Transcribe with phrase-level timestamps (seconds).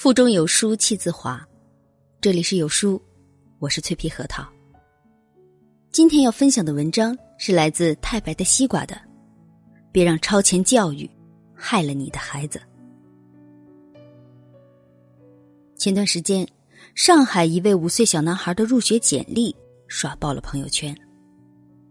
[0.00, 1.46] 腹中有书气自华，
[2.22, 2.98] 这里是有书，
[3.58, 4.48] 我是脆皮核桃。
[5.92, 8.98] 今天要分享的文章是来自太白的西瓜的，
[9.92, 11.06] 别让超前教育
[11.54, 12.58] 害了你的孩子。
[15.76, 16.48] 前段时间，
[16.94, 19.54] 上海一位五岁小男孩的入学简历
[19.86, 20.96] 刷爆了朋友圈，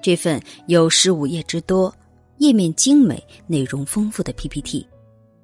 [0.00, 1.94] 这份有十五页之多、
[2.38, 4.88] 页面精美、内容丰富的 PPT。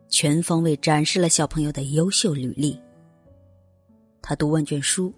[0.09, 2.79] 全方位展示了小朋友的优秀履历。
[4.23, 5.13] 他读万卷书，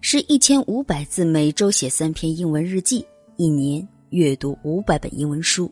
[0.00, 3.04] 是一千五百字，每周写三篇英文日记，
[3.36, 5.70] 一年阅读五百本英文书。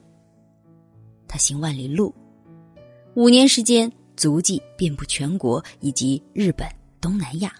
[1.28, 2.14] 他行万里路，
[3.14, 6.68] 五年时间足迹遍布全国以及日本、
[7.00, 7.52] 东南亚。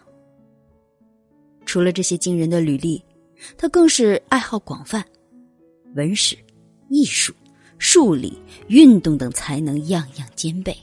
[1.65, 3.03] 除了这些惊人的履历，
[3.57, 5.05] 他更是爱好广泛，
[5.95, 6.37] 文史、
[6.89, 7.33] 艺术。
[7.79, 8.39] 数理、
[8.69, 10.77] 运动等才能样样兼备。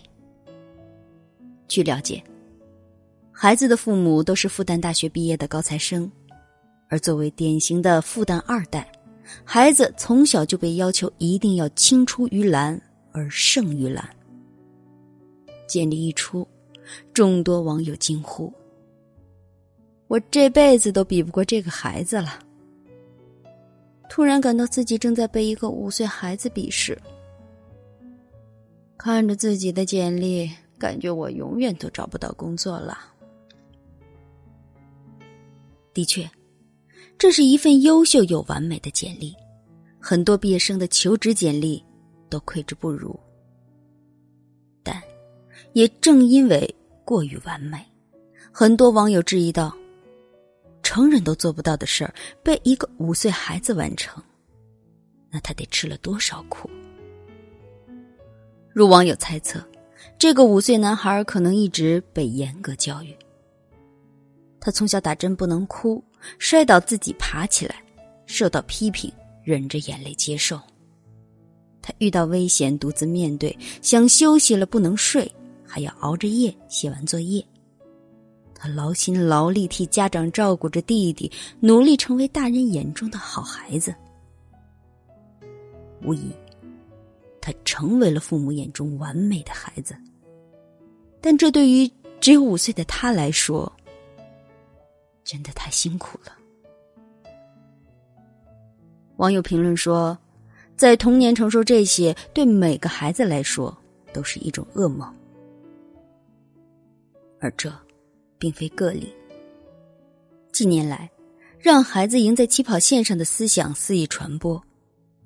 [1.67, 2.23] 据了解，
[3.31, 6.11] 孩子的父母都是复旦大学毕业的高材生，
[6.89, 8.91] 而作为典型的复旦二代，
[9.43, 12.79] 孩子从小就被要求一定要青出于蓝
[13.11, 14.07] 而胜于蓝。
[15.65, 16.45] 简历一出，
[17.13, 18.51] 众多网友惊呼
[20.07, 22.39] ：“我这辈子都比不过这个孩子了。”
[24.11, 27.01] 突然感到自己正在被一个五岁孩子鄙视，
[28.97, 32.97] 看着自己的简历，感觉我永远都找不到工作了。
[35.93, 36.29] 的确，
[37.17, 39.33] 这是一份优秀又完美的简历，
[39.97, 41.81] 很多毕业生的求职简历
[42.29, 43.17] 都愧之不如。
[44.83, 45.01] 但，
[45.71, 47.81] 也正因为过于完美，
[48.51, 49.73] 很多网友质疑道。
[50.91, 54.21] 成人都做不到的事儿，被一个五岁孩子完成，
[55.29, 56.69] 那他得吃了多少苦？
[58.73, 59.65] 如网友猜测，
[60.19, 63.15] 这个五岁男孩可能一直被严格教育。
[64.59, 66.03] 他从小打针不能哭，
[66.37, 67.81] 摔倒自己爬起来，
[68.25, 69.09] 受到批评
[69.45, 70.59] 忍着眼泪接受。
[71.81, 75.33] 他遇到危险独自面对，想休息了不能睡，
[75.65, 77.41] 还要熬着夜写完作业。
[78.63, 83.91] 他劳心劳力替家长照顾着弟弟，努力成为大人眼中的好孩子。
[86.03, 86.31] 无疑，
[87.41, 89.95] 他成为了父母眼中完美的孩子。
[91.19, 93.71] 但这对于只有五岁的他来说，
[95.23, 96.31] 真的太辛苦了。
[99.15, 100.15] 网友评论说
[100.77, 103.75] ：“在童年承受这些，对每个孩子来说
[104.13, 105.11] 都是一种噩梦。”
[107.41, 107.73] 而这。
[108.41, 109.13] 并非个例。
[110.51, 111.07] 近年来，
[111.59, 114.59] 让孩子赢在起跑线上的思想肆意传播，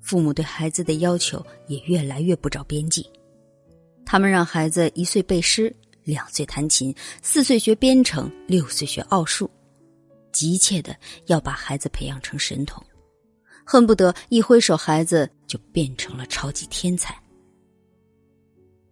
[0.02, 3.10] 父母对孩子的要求也越来越不着边际。
[4.04, 9.50] 他们让孩子一岁背诗，两岁弹琴，四岁学编程，六岁学奥数，
[10.30, 10.94] 急切的
[11.24, 12.84] 要把孩子培养成神童，
[13.64, 17.18] 恨不得一挥手，孩子就变成了超级天才。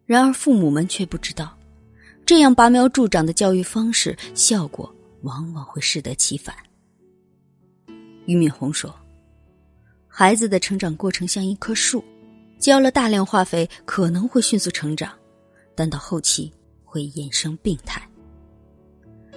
[0.07, 1.57] 然而，父母们却不知道。
[2.27, 4.93] 这样拔苗助长的教育方式，效果
[5.23, 6.57] 往往会适得其反。
[8.25, 8.95] 俞敏洪说
[10.09, 12.03] ：“孩子的成长过程像一棵树，
[12.59, 15.13] 浇了大量化肥可能会迅速成长，
[15.75, 16.51] 但到后期
[16.83, 18.01] 会衍生病态。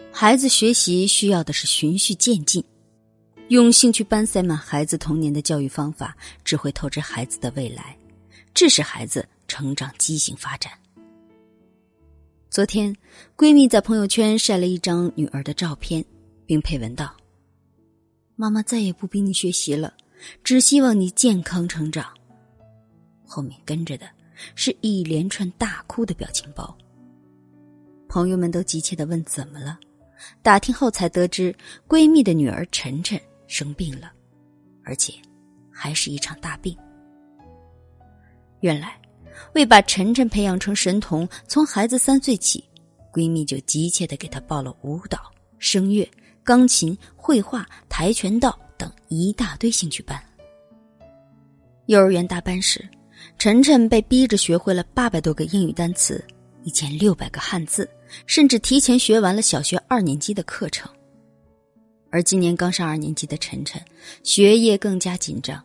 [0.09, 2.63] 孩子学习需要的是循序渐进，
[3.49, 6.15] 用兴趣班塞满孩子童年的教育方法，
[6.45, 7.97] 只会透支孩子的未来，
[8.53, 10.71] 致使孩子成长畸形发展。”
[12.57, 12.91] 昨天，
[13.35, 16.03] 闺蜜在朋友圈晒了一张女儿的照片，
[16.43, 17.15] 并配文道
[18.35, 19.93] ：“妈妈再也不逼你学习了，
[20.43, 22.11] 只希望你健康成长。”
[23.27, 24.09] 后面跟着的
[24.55, 26.75] 是一连串大哭的表情包。
[28.09, 29.79] 朋友们都急切的问：“怎么了？”
[30.41, 31.55] 打听后才得知，
[31.87, 34.11] 闺蜜的女儿晨晨生病了，
[34.83, 35.13] 而且
[35.69, 36.75] 还是一场大病。
[38.61, 38.99] 原来。
[39.53, 42.63] 为把晨晨培养成神童，从孩子三岁起，
[43.11, 45.19] 闺蜜就急切的给他报了舞蹈、
[45.59, 46.07] 声乐、
[46.43, 50.21] 钢琴、绘画、跆拳道等一大堆兴趣班。
[51.87, 52.87] 幼儿园大班时，
[53.37, 56.23] 晨晨被逼着学会了八百多个英语单词、
[56.63, 57.89] 一千六百个汉字，
[58.25, 60.89] 甚至提前学完了小学二年级的课程。
[62.09, 63.81] 而今年刚上二年级的晨晨，
[64.23, 65.63] 学业更加紧张，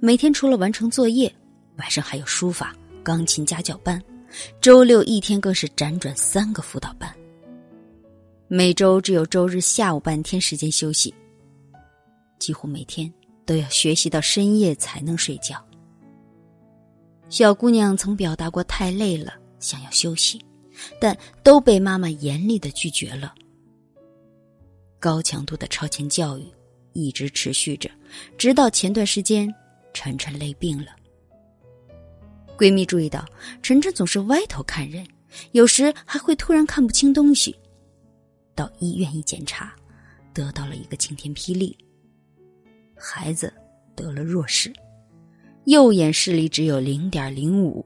[0.00, 1.32] 每天除了完成作业，
[1.76, 2.74] 晚上还有书法。
[3.02, 4.02] 钢琴家教班，
[4.60, 7.12] 周六一天更是辗转三个辅导班。
[8.48, 11.12] 每周只有周日下午半天时间休息，
[12.38, 13.12] 几乎每天
[13.44, 15.56] 都要学习到深夜才能睡觉。
[17.28, 20.38] 小姑娘曾表达过太累了，想要休息，
[21.00, 23.34] 但都被妈妈严厉的拒绝了。
[25.00, 26.46] 高强度的超前教育
[26.92, 27.90] 一直持续着，
[28.36, 29.52] 直到前段时间，
[29.94, 30.94] 晨晨累病了。
[32.62, 33.26] 闺蜜注意到
[33.60, 35.04] 晨晨总是歪头看人，
[35.50, 37.52] 有时还会突然看不清东西。
[38.54, 39.74] 到医院一检查，
[40.32, 41.76] 得到了一个晴天霹雳：
[42.94, 43.52] 孩子
[43.96, 44.72] 得了弱视，
[45.64, 47.84] 右眼视力只有零点零五，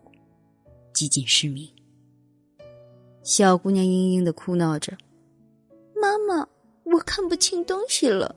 [0.92, 1.66] 几近失明。
[3.22, 4.92] 小姑娘嘤嘤的哭闹着
[5.98, 6.46] ：“妈妈，
[6.84, 8.36] 我看不清东西了。”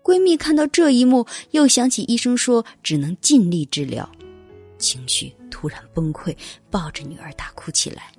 [0.00, 4.08] 闺蜜看到这一幕，又想起医生说只能尽力治疗，
[4.80, 6.36] 情绪突然崩溃，
[6.70, 8.12] 抱着女儿大哭起来。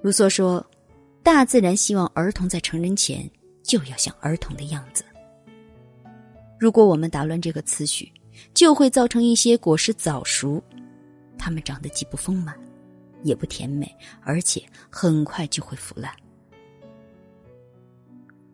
[0.00, 0.64] 卢梭说
[1.22, 3.28] ：“大自然希望儿童在成人前
[3.62, 5.04] 就要像儿童的样子。
[6.58, 8.10] 如果我们打乱这个次序，
[8.54, 10.62] 就会造成一些果实早熟，
[11.36, 12.56] 它们长得既不丰满，
[13.22, 13.92] 也不甜美，
[14.22, 16.10] 而且很快就会腐烂。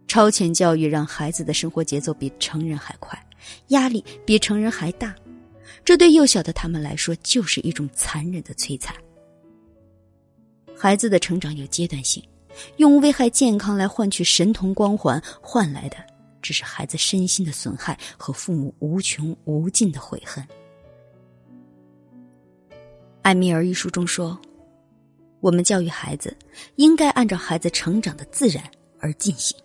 [0.08, 3.18] 超前教育让孩子的生活节奏比成人还快，
[3.68, 5.14] 压力比成人还大，
[5.84, 8.94] 这对幼小的他们来说就是一种残忍的摧残。”
[10.76, 12.22] 孩子的成长有阶段性，
[12.76, 15.96] 用危害健康来换取神童光环，换来的
[16.40, 20.44] 只是孩子身心的损害和父母无穷无尽的悔恨。
[23.22, 24.36] 艾米尔一书中说
[25.38, 26.36] ：“我们教育孩子，
[26.74, 28.64] 应该按照孩子成长的自然
[28.98, 29.56] 而进行。”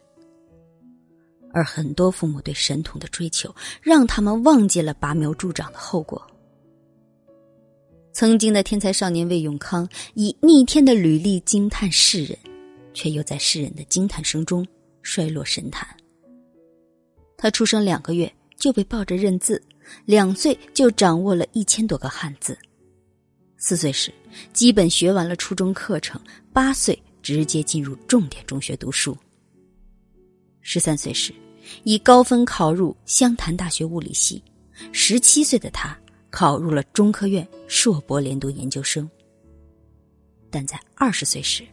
[1.58, 3.52] 而很多父母对神童的追求，
[3.82, 6.22] 让他们忘记了拔苗助长的后果。
[8.14, 12.38] 曾经的天才少年魏永康以逆天的履历惊叹世人，
[12.94, 14.64] 却又在世人的惊叹声中
[15.02, 15.88] 衰落神坛。
[17.36, 19.60] 他出生两个月就被抱着认字，
[20.06, 22.56] 两岁就掌握了一千多个汉字，
[23.58, 24.14] 四岁时
[24.54, 26.22] 基本学完了初中课程，
[26.54, 29.18] 八岁直接进入重点中学读书。
[30.62, 31.34] 十三岁时，
[31.84, 34.44] 以高分考入湘潭大学物理系，
[34.92, 35.98] 十七岁的他。
[36.30, 39.10] 考入了中科院硕博连读研究生，
[40.52, 41.64] 但在二十岁时，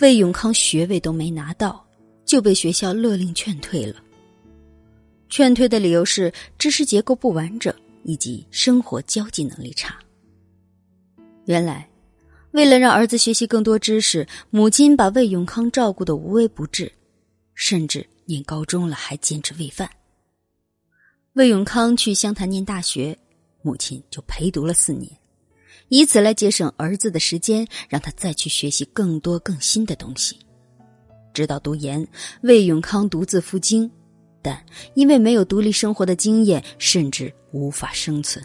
[0.00, 1.84] 魏永康学位都没拿到，
[2.24, 3.96] 就被学校勒令劝退了。
[5.30, 7.74] 劝退的理由是知识结构不完整
[8.04, 9.98] 以及生活交际能力差。
[11.46, 11.88] 原来，
[12.52, 16.92] 为了让儿子学习更多知识，母亲把魏永康照顾的无微不至，
[17.54, 19.90] 甚至念高中了还坚持喂饭。
[21.32, 23.18] 魏永康去湘潭念大学。
[23.62, 25.10] 母亲就陪读了四年，
[25.88, 30.38] 以此来节省儿子的时间，让他再去学习更多更新的东西。
[31.34, 32.06] 直到读研，
[32.42, 33.90] 魏永康独自赴京，
[34.40, 34.64] 但
[34.94, 38.44] 因为没有独立生活的经验，甚至无法生存。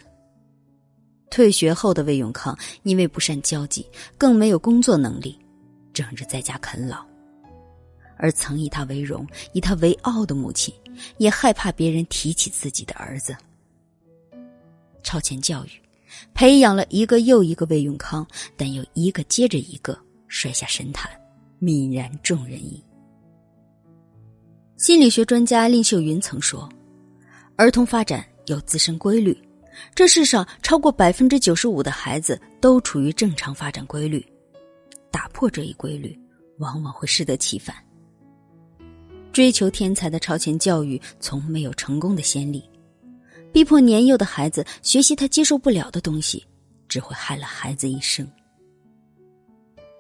[1.29, 3.85] 退学后的魏永康因为不善交际，
[4.17, 5.37] 更没有工作能力，
[5.93, 7.10] 整日在家啃老。
[8.21, 10.71] 而曾以他为荣、以他为傲的母亲，
[11.17, 13.35] 也害怕别人提起自己的儿子。
[15.01, 15.69] 超前教育，
[16.35, 18.25] 培养了一个又一个魏永康，
[18.55, 19.97] 但又一个接着一个
[20.27, 21.09] 摔下神坛，
[21.59, 22.81] 泯然众人矣。
[24.77, 26.69] 心理学专家令秀云曾说
[27.57, 29.35] ：“儿童发展有自身规律，
[29.95, 34.23] 这世上超过百分之九十五的孩子都处于正常发展规律，
[35.09, 36.15] 打破这一规律，
[36.59, 37.75] 往往会适得其反。
[39.31, 42.63] 追求天才的超前教育，从没有成功的先例。”
[43.53, 46.45] 逼迫年幼的孩子学习他接受不了的东西，
[46.87, 48.25] 只会害了孩子一生。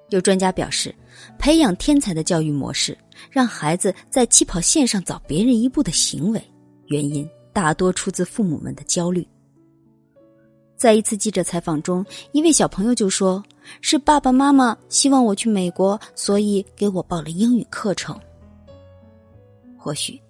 [0.09, 0.93] 有专家表示，
[1.37, 2.97] 培养天才的教育模式，
[3.29, 6.41] 让孩子在起跑线上早别人一步的行为，
[6.87, 9.27] 原因大多出自父母们的焦虑。
[10.77, 13.43] 在一次记者采访中，一位小朋友就说
[13.81, 18.19] ：“是爸爸妈妈希望我去美国，所以给我报了英语课程。”
[19.81, 20.21] 或许，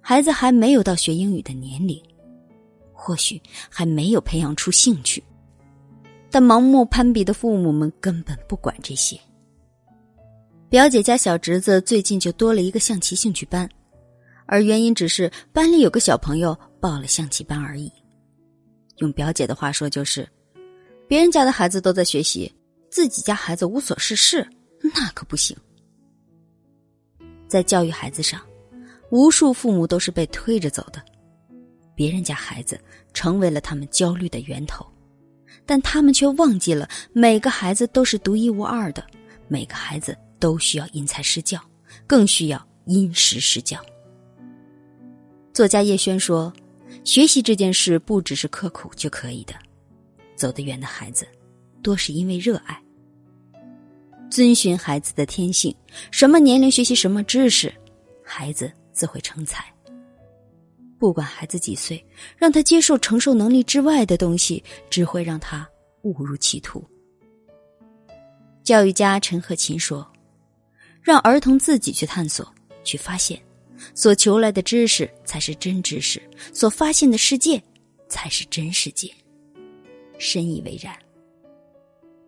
[0.00, 2.00] 孩子还没有到学英语的年龄。
[2.94, 5.20] 或许还没有培养出兴趣，
[6.30, 9.18] 但盲目攀比的父母们根本不管这些。
[10.68, 13.68] 表姐家小侄子最近就多了一个象棋兴趣班，
[14.46, 17.90] 而原因只是班里有个小朋友报了象棋班而已。
[18.98, 20.28] 用表姐的话说，就是
[21.08, 22.52] 别人家的孩子都在学习，
[22.88, 24.48] 自己家孩子无所事事，
[24.94, 25.56] 那可不行。
[27.48, 28.40] 在教育孩子上，
[29.12, 31.02] 无数父母都是被推着走的。
[31.94, 32.80] 别人家孩子
[33.12, 34.86] 成为了他们焦虑的源头，
[35.66, 39.06] 但他们却忘记了每个孩子都是独一无二的，
[39.48, 41.60] 每个孩子都需要因材施教，
[42.06, 43.78] 更需要因时施教。
[45.52, 46.50] 作家叶轩说
[47.04, 49.52] ：“学习这件事不只是刻苦就可以的，
[50.34, 51.26] 走得远的孩子，
[51.82, 52.82] 多是因为热爱。
[54.30, 55.76] 遵循孩子的天性，
[56.10, 57.70] 什么年龄学习什么知识，
[58.24, 59.64] 孩子自会成才。
[60.98, 62.04] 不管孩子几岁，
[62.36, 65.68] 让他接受承受能力之外的东西，只会让他
[66.02, 66.84] 误入歧途。
[68.62, 70.08] 教育家陈鹤琴说
[71.02, 72.46] ：“让儿童自己去探索、
[72.84, 73.42] 去发现，
[73.94, 76.22] 所求来的知识才是真知识，
[76.52, 77.60] 所发现的世界
[78.08, 79.12] 才是真世界。”
[80.18, 80.96] 深以为然。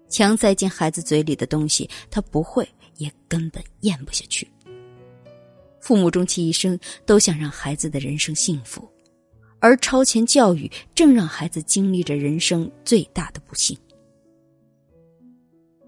[0.09, 4.49] 强塞进孩子嘴里的东西，他不会，也根本咽不下去。
[5.85, 8.91] 父母终其一生都想让孩子的人生幸福，
[9.59, 13.77] 而超前教育正让孩子经历着人生最大的不幸。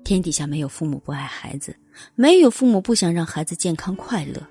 [0.05, 1.75] 天底下没有父母不爱孩子，
[2.15, 4.47] 没有父母不想让孩子健康快乐，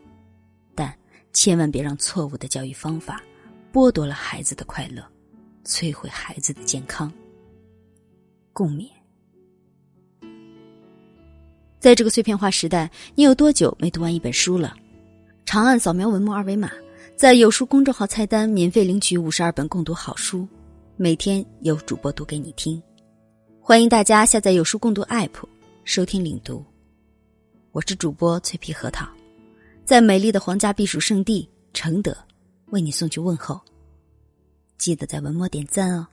[0.74, 0.92] 但
[1.32, 3.22] 千万别让错误的教育方法
[3.72, 5.08] 剥夺了孩子的快乐，
[5.64, 7.14] 摧毁孩子的健康。
[8.52, 8.90] 共勉。
[11.80, 14.76] 在这个碎片化时代，你有多久没读完一本书了？
[15.46, 16.72] 长按扫描文末二维码，
[17.16, 20.48] 在有书公众号菜单免费领取五十二本共读好书，
[20.98, 22.82] 每天有主播读给你听。
[23.62, 25.30] 欢迎大家下载有书共读 App
[25.84, 26.66] 收听领读。
[27.72, 29.08] 我是主播脆皮核桃，
[29.86, 32.18] 在美丽的皇家避暑胜地承德，
[32.72, 33.62] 为你送去问候。
[34.80, 36.08] 记得在文末点赞哦。